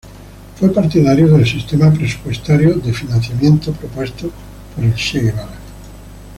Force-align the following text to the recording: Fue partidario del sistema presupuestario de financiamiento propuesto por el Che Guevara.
Fue 0.57 0.69
partidario 0.73 1.27
del 1.31 1.45
sistema 1.45 1.93
presupuestario 1.93 2.73
de 2.73 2.91
financiamiento 2.91 3.71
propuesto 3.71 4.31
por 4.75 4.83
el 4.83 4.95
Che 4.95 5.19
Guevara. 5.21 5.59